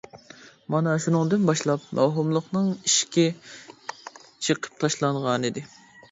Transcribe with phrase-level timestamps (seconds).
[0.75, 3.25] مانا شۇنىڭدىن باشلاپ مەۋھۇملۇقنىڭ ئىشكى
[4.47, 5.65] چېقىپ تاشلانغانىدى.